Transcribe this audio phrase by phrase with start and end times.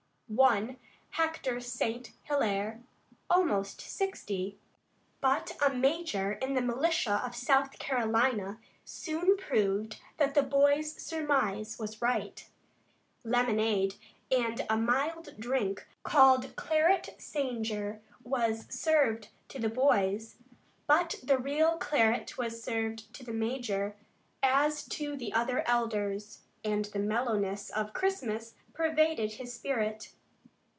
[0.33, 0.77] One,
[1.09, 2.13] Hector St.
[2.23, 2.81] Hilaire,
[3.29, 4.57] almost sixty,
[5.19, 11.77] but a major in the militia of South Carolina, soon proved that the boy's surmise
[11.77, 12.47] was right.
[13.25, 13.95] Lemonade
[14.31, 20.37] and a mild drink called claret sanger was served to the boys,
[20.87, 23.97] but the real claret was served to the major,
[24.41, 30.13] as to the other elders, and the mellowness of Christmas pervaded his spirit.